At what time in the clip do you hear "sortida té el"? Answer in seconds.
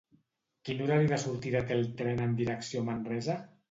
1.25-1.87